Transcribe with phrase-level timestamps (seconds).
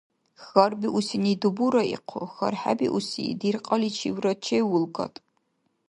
[0.43, 5.13] Хьарбиусини дубура ихъу, хьархӀебиуси диркьаличивра чевулкӀан.